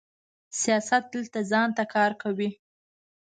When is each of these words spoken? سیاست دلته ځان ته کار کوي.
سیاست 0.61 1.03
دلته 1.13 1.39
ځان 1.51 1.69
ته 1.77 1.83
کار 1.93 2.11
کوي. 2.21 2.49